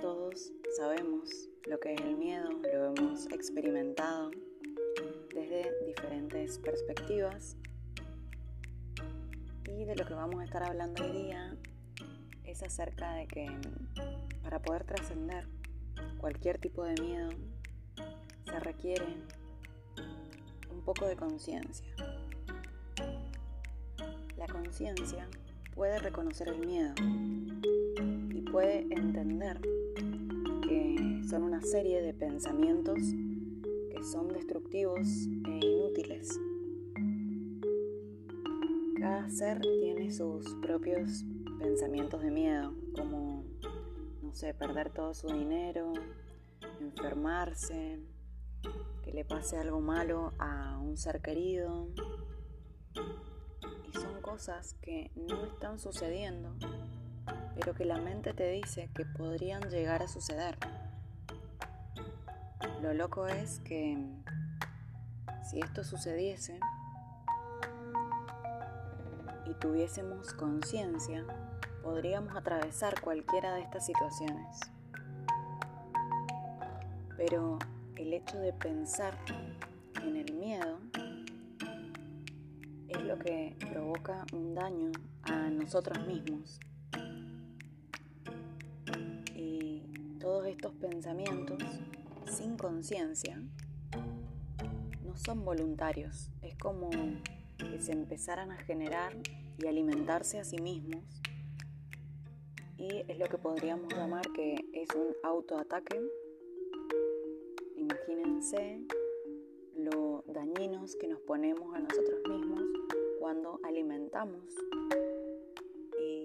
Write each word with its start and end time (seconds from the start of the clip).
todos 0.00 0.52
sabemos 0.76 1.48
lo 1.66 1.80
que 1.80 1.94
es 1.94 2.00
el 2.00 2.16
miedo, 2.16 2.50
lo 2.50 2.94
hemos 2.94 3.26
experimentado 3.32 4.30
desde 5.34 5.72
diferentes 5.86 6.58
perspectivas 6.58 7.56
y 9.66 9.84
de 9.84 9.96
lo 9.96 10.06
que 10.06 10.14
vamos 10.14 10.40
a 10.40 10.44
estar 10.44 10.62
hablando 10.62 11.02
hoy 11.04 11.12
día 11.12 11.56
es 12.44 12.62
acerca 12.62 13.14
de 13.14 13.26
que 13.26 13.48
para 14.42 14.62
poder 14.62 14.84
trascender 14.84 15.48
cualquier 16.18 16.58
tipo 16.58 16.84
de 16.84 16.94
miedo 17.02 17.30
se 18.44 18.60
requiere 18.60 19.16
un 20.70 20.82
poco 20.84 21.06
de 21.06 21.16
conciencia. 21.16 21.86
La 24.36 24.46
conciencia 24.46 25.28
puede 25.74 25.98
reconocer 25.98 26.48
el 26.48 26.58
miedo 26.58 26.94
puede 28.54 28.86
entender 28.90 29.60
que 30.62 31.22
son 31.28 31.42
una 31.42 31.60
serie 31.60 32.00
de 32.00 32.14
pensamientos 32.14 33.00
que 33.90 34.04
son 34.04 34.28
destructivos 34.28 35.08
e 35.48 35.66
inútiles. 35.66 36.38
Cada 38.96 39.28
ser 39.28 39.60
tiene 39.60 40.12
sus 40.12 40.54
propios 40.62 41.24
pensamientos 41.58 42.22
de 42.22 42.30
miedo, 42.30 42.72
como, 42.94 43.42
no 44.22 44.32
sé, 44.36 44.54
perder 44.54 44.90
todo 44.90 45.14
su 45.14 45.26
dinero, 45.26 45.92
enfermarse, 46.80 47.98
que 49.02 49.12
le 49.12 49.24
pase 49.24 49.56
algo 49.56 49.80
malo 49.80 50.32
a 50.38 50.78
un 50.78 50.96
ser 50.96 51.20
querido. 51.20 51.88
Y 53.88 53.98
son 53.98 54.22
cosas 54.22 54.74
que 54.74 55.10
no 55.16 55.44
están 55.44 55.80
sucediendo, 55.80 56.54
pero 57.54 57.74
que 57.74 57.84
la 57.84 57.98
mente 57.98 58.32
te 58.32 58.50
dice 58.50 58.90
que 58.94 59.04
podrían 59.04 59.62
llegar 59.70 60.02
a 60.02 60.08
suceder. 60.08 60.56
Lo 62.82 62.92
loco 62.92 63.26
es 63.26 63.60
que 63.60 63.96
si 65.42 65.60
esto 65.60 65.84
sucediese 65.84 66.58
y 69.46 69.54
tuviésemos 69.54 70.32
conciencia, 70.34 71.24
podríamos 71.82 72.34
atravesar 72.34 73.00
cualquiera 73.00 73.54
de 73.54 73.62
estas 73.62 73.86
situaciones. 73.86 74.60
Pero 77.16 77.58
el 77.96 78.12
hecho 78.12 78.38
de 78.38 78.52
pensar 78.52 79.16
en 80.02 80.16
el 80.16 80.32
miedo 80.34 80.78
es 82.88 83.02
lo 83.02 83.18
que 83.18 83.56
provoca 83.70 84.24
un 84.32 84.54
daño 84.54 84.92
a 85.22 85.50
nosotros 85.50 86.06
mismos. 86.06 86.58
Estos 90.64 90.80
pensamientos 90.80 91.58
sin 92.24 92.56
conciencia 92.56 93.38
no 95.04 95.14
son 95.14 95.44
voluntarios. 95.44 96.30
Es 96.40 96.56
como 96.56 96.88
que 97.58 97.78
se 97.82 97.92
empezaran 97.92 98.50
a 98.50 98.56
generar 98.56 99.14
y 99.58 99.66
alimentarse 99.66 100.38
a 100.40 100.44
sí 100.44 100.56
mismos 100.62 101.04
y 102.78 103.04
es 103.06 103.18
lo 103.18 103.26
que 103.26 103.36
podríamos 103.36 103.92
llamar 103.92 104.24
que 104.32 104.54
es 104.72 104.88
un 104.94 105.08
autoataque. 105.22 106.00
Imagínense 107.76 108.80
lo 109.76 110.24
dañinos 110.28 110.96
que 110.96 111.08
nos 111.08 111.20
ponemos 111.20 111.74
a 111.74 111.80
nosotros 111.80 112.22
mismos 112.26 112.62
cuando 113.20 113.60
alimentamos 113.64 114.42
y 116.00 116.24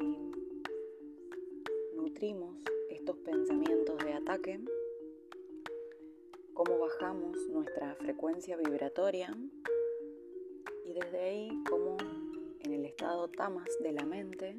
nutrimos 1.98 2.56
pensamientos 3.18 3.98
de 4.00 4.14
ataque, 4.14 4.60
cómo 6.54 6.80
bajamos 6.80 7.38
nuestra 7.50 7.96
frecuencia 7.96 8.58
vibratoria 8.58 9.36
y 10.86 10.94
desde 10.94 11.20
ahí 11.20 11.64
cómo 11.70 11.98
en 12.60 12.74
el 12.74 12.86
estado 12.86 13.28
tamas 13.30 13.68
de 13.82 13.92
la 13.94 14.06
mente 14.06 14.56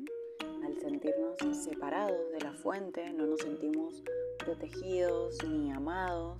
al 0.64 0.78
sentirnos 0.80 1.36
separados 1.64 2.32
de 2.32 2.40
la 2.40 2.52
fuente, 2.52 3.12
no 3.12 3.26
nos 3.26 3.40
sentimos 3.40 4.02
protegidos 4.38 5.36
ni 5.44 5.70
amados. 5.70 6.38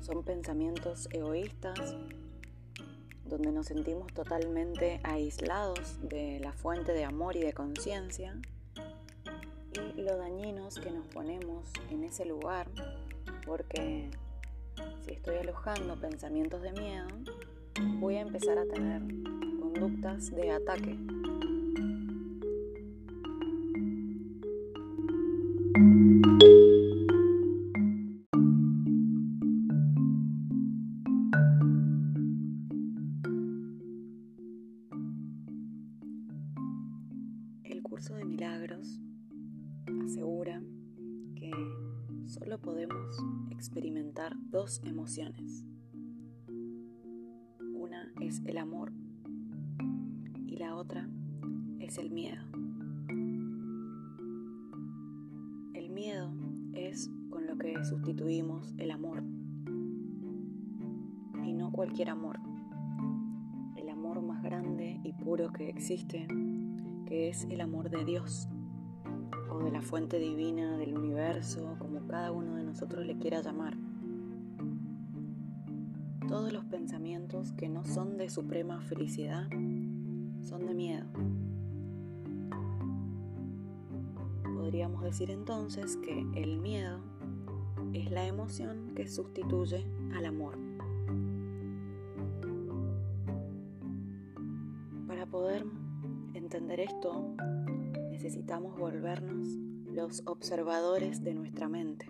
Son 0.00 0.22
pensamientos 0.24 1.08
egoístas 1.10 1.96
donde 3.24 3.50
nos 3.50 3.66
sentimos 3.66 4.12
totalmente 4.12 5.00
aislados 5.02 5.98
de 6.00 6.38
la 6.40 6.52
fuente 6.52 6.92
de 6.92 7.04
amor 7.04 7.36
y 7.36 7.40
de 7.40 7.52
conciencia 7.52 8.40
y 9.96 10.02
lo 10.02 10.16
dañinos 10.16 10.78
que 10.78 10.90
nos 10.90 11.06
ponemos 11.08 11.70
en 11.90 12.04
ese 12.04 12.24
lugar 12.24 12.68
porque 13.44 14.10
si 15.04 15.12
estoy 15.12 15.36
alojando 15.36 15.98
pensamientos 15.98 16.62
de 16.62 16.72
miedo, 16.72 17.06
voy 17.98 18.16
a 18.16 18.20
empezar 18.20 18.58
a 18.58 18.66
tener 18.66 19.00
conductas 19.60 20.30
de 20.34 20.50
ataque 20.50 20.98
emociones. 44.84 45.64
Una 47.72 48.12
es 48.20 48.42
el 48.46 48.58
amor 48.58 48.92
y 50.44 50.56
la 50.56 50.74
otra 50.74 51.08
es 51.78 51.98
el 51.98 52.10
miedo. 52.10 52.42
El 55.72 55.90
miedo 55.90 56.32
es 56.74 57.08
con 57.30 57.46
lo 57.46 57.56
que 57.56 57.84
sustituimos 57.84 58.74
el 58.78 58.90
amor 58.90 59.22
y 61.44 61.52
no 61.52 61.70
cualquier 61.70 62.10
amor. 62.10 62.40
El 63.76 63.88
amor 63.88 64.20
más 64.20 64.42
grande 64.42 65.00
y 65.04 65.12
puro 65.12 65.52
que 65.52 65.68
existe 65.68 66.26
que 67.06 67.28
es 67.28 67.44
el 67.50 67.60
amor 67.60 67.88
de 67.88 68.04
Dios 68.04 68.48
o 69.48 69.60
de 69.60 69.70
la 69.70 69.82
fuente 69.82 70.18
divina 70.18 70.76
del 70.76 70.98
universo, 70.98 71.76
como 71.78 72.04
cada 72.08 72.32
uno 72.32 72.56
de 72.56 72.64
nosotros 72.64 73.06
le 73.06 73.16
quiera 73.16 73.40
llamar. 73.42 73.76
Todos 76.28 76.52
los 76.52 76.64
pensamientos 76.64 77.52
que 77.52 77.68
no 77.68 77.84
son 77.84 78.16
de 78.16 78.28
suprema 78.28 78.80
felicidad 78.80 79.48
son 80.42 80.66
de 80.66 80.74
miedo. 80.74 81.06
Podríamos 84.56 85.04
decir 85.04 85.30
entonces 85.30 85.96
que 85.98 86.26
el 86.34 86.58
miedo 86.58 86.98
es 87.92 88.10
la 88.10 88.26
emoción 88.26 88.92
que 88.96 89.06
sustituye 89.06 89.86
al 90.16 90.26
amor. 90.26 90.58
Para 95.06 95.26
poder 95.26 95.64
entender 96.34 96.80
esto, 96.80 97.36
necesitamos 98.10 98.76
volvernos 98.76 99.46
los 99.86 100.24
observadores 100.26 101.22
de 101.22 101.34
nuestra 101.34 101.68
mente 101.68 102.06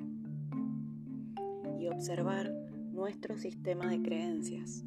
y 1.79 1.89
observar 1.89 2.66
nuestro 2.97 3.37
sistema 3.37 3.87
de 3.87 4.03
creencias 4.03 4.83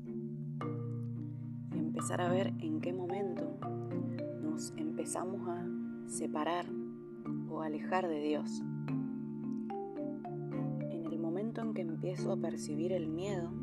y 1.73 1.77
empezar 1.77 2.19
a 2.19 2.29
ver 2.29 2.53
en 2.59 2.81
qué 2.81 2.91
momento 2.91 3.57
nos 4.41 4.73
empezamos 4.75 5.47
a 5.47 5.65
separar 6.07 6.65
o 7.49 7.61
alejar 7.61 8.09
de 8.09 8.19
Dios. 8.21 8.61
En 10.89 11.05
el 11.05 11.19
momento 11.19 11.61
en 11.61 11.73
que 11.73 11.81
empiezo 11.81 12.33
a 12.33 12.37
percibir 12.37 12.91
el 12.91 13.07
miedo, 13.07 13.53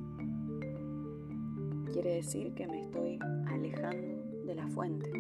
quiere 1.93 2.15
decir 2.15 2.55
que 2.55 2.67
me 2.67 2.81
estoy 2.81 3.19
alejando 3.47 4.45
de 4.47 4.55
la 4.55 4.69
fuente 4.69 5.11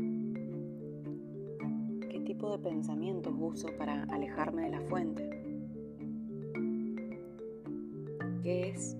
tipo 2.26 2.50
de 2.50 2.58
pensamientos 2.58 3.32
uso 3.38 3.68
para 3.78 4.02
alejarme 4.04 4.62
de 4.62 4.70
la 4.70 4.80
fuente? 4.82 5.30
¿Qué 8.42 8.70
es 8.70 8.96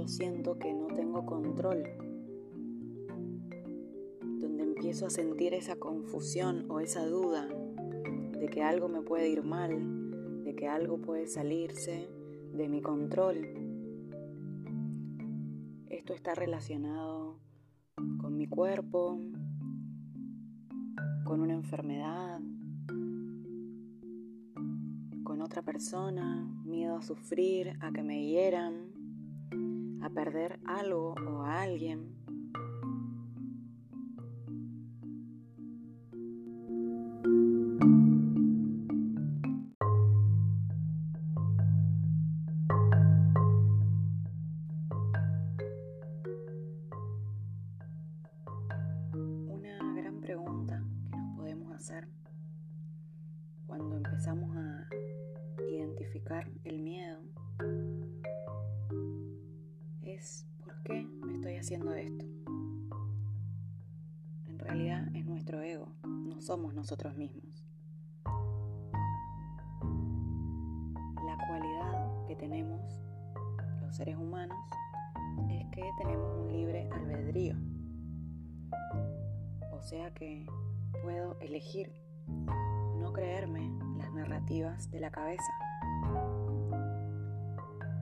yo 0.00 0.08
siento 0.08 0.58
que 0.58 0.72
no 0.72 0.86
tengo 0.86 1.26
control? 1.26 1.82
Donde 4.38 4.62
empiezo 4.62 5.06
a 5.06 5.10
sentir 5.10 5.52
esa 5.52 5.76
confusión 5.76 6.64
o 6.70 6.80
esa 6.80 7.04
duda 7.04 7.46
de 8.38 8.48
que 8.48 8.62
algo 8.62 8.88
me 8.88 9.02
puede 9.02 9.28
ir 9.28 9.42
mal, 9.42 10.42
de 10.42 10.54
que 10.54 10.68
algo 10.68 11.02
puede 11.02 11.26
salirse 11.26 12.08
de 12.54 12.68
mi 12.68 12.80
control. 12.80 13.46
esto 15.90 16.14
está 16.14 16.34
relacionado 16.34 17.38
con 18.22 18.38
mi 18.38 18.46
cuerpo, 18.46 19.20
con 21.24 21.42
una 21.42 21.52
enfermedad, 21.52 22.40
con 25.24 25.42
otra 25.42 25.60
persona, 25.60 26.48
miedo 26.64 26.96
a 26.96 27.02
sufrir, 27.02 27.76
a 27.80 27.92
que 27.92 28.02
me 28.02 28.26
hieran, 28.26 28.99
a 30.02 30.10
perder 30.10 30.58
algo 30.64 31.14
o 31.26 31.42
a 31.42 31.62
alguien. 31.62 32.20
cuando 53.66 53.96
empezamos 53.96 54.54
a 54.56 54.88
identificar 55.70 56.50
el 56.64 56.80
miedo 56.80 57.20
¿por 60.62 60.82
qué 60.82 61.06
me 61.24 61.34
estoy 61.34 61.56
haciendo 61.56 61.94
esto? 61.94 62.24
En 64.46 64.58
realidad 64.58 65.08
es 65.14 65.24
nuestro 65.24 65.62
ego, 65.62 65.94
no 66.04 66.40
somos 66.42 66.74
nosotros 66.74 67.16
mismos. 67.16 67.64
La 71.24 71.38
cualidad 71.48 72.26
que 72.26 72.36
tenemos 72.36 73.00
los 73.80 73.96
seres 73.96 74.16
humanos 74.16 74.58
es 75.48 75.66
que 75.70 75.82
tenemos 75.98 76.38
un 76.38 76.52
libre 76.52 76.88
albedrío. 76.92 77.56
O 79.72 79.80
sea 79.80 80.12
que 80.12 80.46
puedo 81.02 81.38
elegir 81.40 81.92
no 82.26 83.12
creerme 83.14 83.70
las 83.96 84.12
narrativas 84.12 84.90
de 84.90 85.00
la 85.00 85.10
cabeza. 85.10 85.52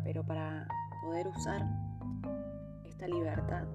Pero 0.02 0.24
para 0.24 0.66
poder 1.02 1.28
usar 1.28 1.87
esta 2.84 3.06
libertad 3.06 3.66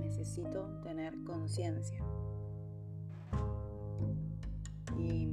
necesito 0.00 0.64
tener 0.82 1.14
conciencia. 1.24 2.02
Y 4.96 5.26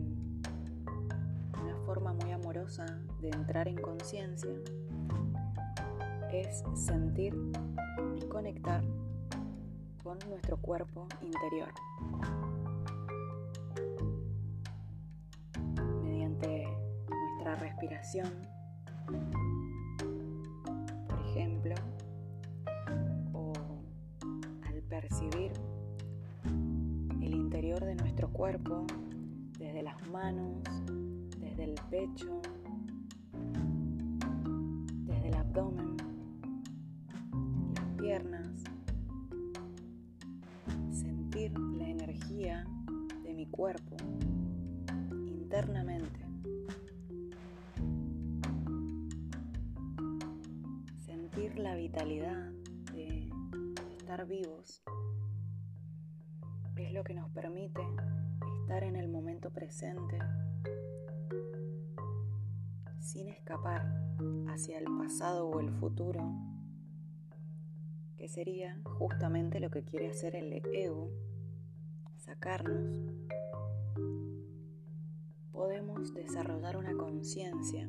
una 1.62 1.76
forma 1.86 2.14
muy 2.14 2.32
amorosa 2.32 2.86
de 3.22 3.30
entrar 3.30 3.68
en 3.68 3.78
conciencia 3.78 4.54
es 6.32 6.64
sentir 6.74 7.36
y 8.16 8.26
conectar 8.28 8.84
con 10.04 10.18
nuestro 10.30 10.58
cuerpo 10.58 11.08
interior. 11.22 11.70
respiración, 17.60 18.32
al 25.00 25.08
percibir 25.08 25.52
el 27.22 27.34
interior 27.34 27.84
de 27.86 27.96
nuestro 27.96 28.30
cuerpo 28.30 28.86
desde 29.58 29.82
las 29.82 30.08
manos, 30.10 30.58
desde 31.40 31.64
el 31.64 31.76
pecho, 31.90 32.42
desde 35.06 35.28
el 35.28 35.34
abdomen, 35.36 35.96
las 37.76 37.86
piernas, 37.98 38.64
sentir 40.92 41.58
la 41.58 41.88
energía 41.88 42.68
de 43.24 43.34
mi 43.34 43.46
cuerpo 43.46 43.96
internamente. 45.28 46.20
la 51.56 51.76
vitalidad 51.76 52.52
estar 54.10 54.26
vivos 54.26 54.82
es 56.78 56.92
lo 56.94 57.04
que 57.04 57.14
nos 57.14 57.30
permite 57.30 57.80
estar 58.60 58.84
en 58.84 58.96
el 58.96 59.08
momento 59.08 59.52
presente 59.52 60.18
sin 63.00 63.30
escapar 63.30 63.86
hacia 64.48 64.80
el 64.80 64.86
pasado 64.98 65.48
o 65.50 65.60
el 65.60 65.70
futuro, 65.74 66.24
que 68.18 68.28
sería 68.28 68.82
justamente 68.84 69.60
lo 69.60 69.70
que 69.70 69.84
quiere 69.84 70.10
hacer 70.10 70.36
el 70.36 70.54
ego, 70.74 71.12
sacarnos, 72.18 73.14
podemos 75.52 76.16
desarrollar 76.16 76.78
una 76.78 76.98
conciencia 76.98 77.88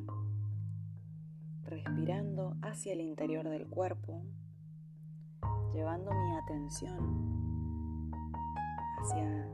respirando 1.62 2.58
hacia 2.61 2.93
el 2.93 3.00
interior 3.00 3.49
del 3.49 3.66
cuerpo, 3.66 4.23
llevando 5.72 6.11
mi 6.12 6.37
atención 6.37 8.11
hacia 9.00 9.49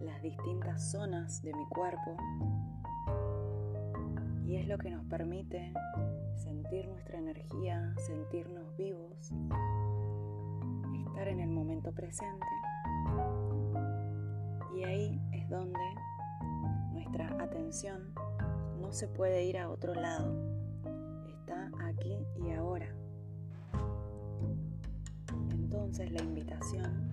las 0.00 0.22
distintas 0.22 0.90
zonas 0.90 1.42
de 1.42 1.54
mi 1.54 1.66
cuerpo 1.66 2.16
y 4.46 4.56
es 4.56 4.68
lo 4.68 4.78
que 4.78 4.90
nos 4.90 5.04
permite 5.06 5.72
sentir 6.34 6.86
nuestra 6.88 7.18
energía, 7.18 7.94
sentirnos 7.98 8.76
vivos, 8.76 9.32
estar 11.06 11.28
en 11.28 11.40
el 11.40 11.50
momento 11.50 11.92
presente. 11.92 12.46
Y 14.76 14.84
ahí 14.84 15.20
es 15.32 15.48
donde 15.48 15.80
nuestra 16.92 17.42
atención 17.42 18.14
no 18.80 18.92
se 18.92 19.08
puede 19.08 19.44
ir 19.44 19.58
a 19.58 19.68
otro 19.68 19.94
lado, 19.94 20.32
está 21.26 21.70
aquí 21.80 22.16
y 22.36 22.52
ahora. 22.52 23.05
Entonces 25.76 26.10
la 26.10 26.22
invitación 26.22 27.12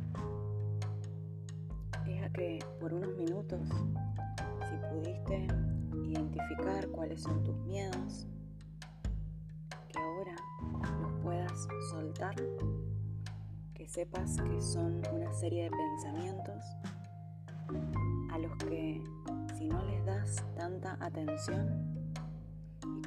es 2.07 2.23
a 2.23 2.29
que 2.29 2.59
por 2.79 2.93
unos 2.93 3.13
minutos, 3.17 3.59
si 3.67 4.77
pudiste 4.89 5.47
identificar 6.05 6.87
cuáles 6.87 7.21
son 7.21 7.43
tus 7.43 7.57
miedos, 7.65 8.25
que 9.89 9.99
ahora 9.99 10.35
los 11.01 11.11
puedas 11.21 11.67
soltar, 11.91 12.35
que 13.73 13.85
sepas 13.89 14.37
que 14.41 14.61
son 14.61 15.01
una 15.11 15.33
serie 15.33 15.65
de 15.65 15.69
pensamientos 15.69 16.63
a 18.31 18.37
los 18.37 18.55
que 18.55 19.03
si 19.57 19.67
no 19.67 19.83
les 19.83 20.05
das 20.05 20.41
tanta 20.55 20.97
atención, 21.01 22.07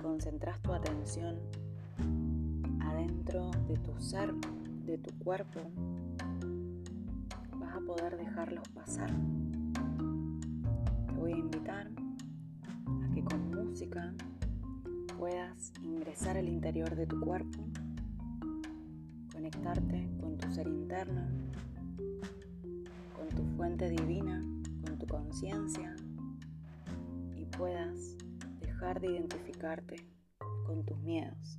concentras 0.02 0.60
tu 0.60 0.75
atención 0.75 1.38
adentro 2.82 3.50
de 3.66 3.78
tu 3.78 3.98
ser, 3.98 4.34
de 4.87 4.99
tu 4.99 5.12
cuerpo, 5.19 5.61
vas 7.59 7.76
a 7.76 7.81
poder 7.81 8.16
dejarlos 8.16 8.69
pasar. 8.69 9.11
Te 11.09 11.12
voy 11.14 11.33
a 11.33 11.37
invitar 11.37 11.90
a 11.90 13.12
que 13.12 13.25
con 13.25 13.50
música 13.50 14.14
puedas 15.19 15.73
ingresar 15.83 16.37
al 16.37 16.49
interior 16.49 16.95
de 16.95 17.07
tu 17.07 17.19
cuerpo, 17.19 17.66
conectarte 19.33 20.09
con 20.21 20.38
tu 20.38 20.52
ser 20.52 20.69
interno, 20.69 21.26
con 23.16 23.28
tu 23.35 23.45
fuente 23.57 23.90
divina, 23.90 24.40
con 24.85 24.99
tu 24.99 25.07
conciencia 25.09 25.97
y 27.35 27.45
puedas 27.47 28.16
dejar 28.61 29.00
de 29.00 29.09
identificarte 29.09 29.97
con 30.64 30.85
tus 30.85 30.99
miedos. 31.00 31.59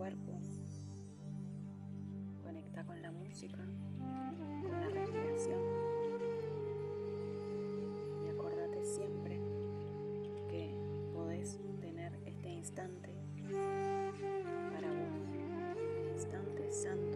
Cuerpo. 0.00 0.40
Conecta 2.42 2.84
con 2.84 3.02
la 3.02 3.12
música, 3.12 3.58
con 4.62 4.80
la 4.80 4.88
respiración. 4.88 5.60
Y 8.24 8.28
acordate 8.30 8.82
siempre 8.82 9.38
que 10.48 10.74
podés 11.12 11.60
tener 11.82 12.18
este 12.24 12.48
instante 12.48 13.10
para 14.72 14.88
vos, 14.88 15.12
un 16.00 16.14
instante 16.14 16.72
santo 16.72 17.09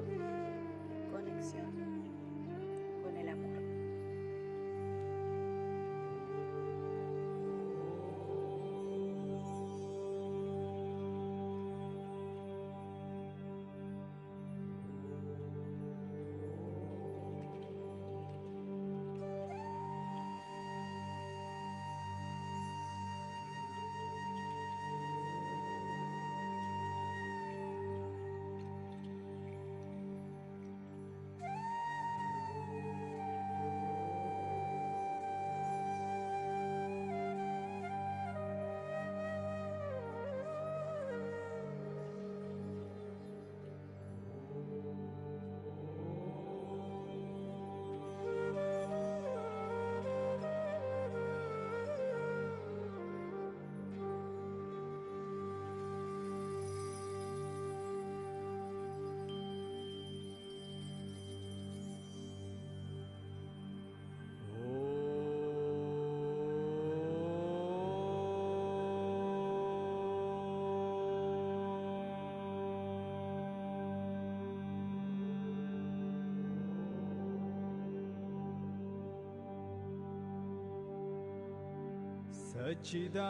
सच्चिदानन्द 82.64 83.23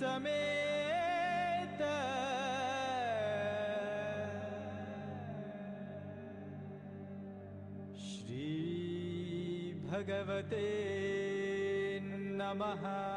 समेत 0.00 1.80
भगवते 10.00 10.64
नमः। 12.40 13.09